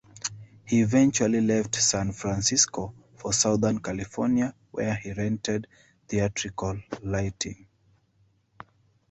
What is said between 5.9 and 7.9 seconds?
theatrical lighting.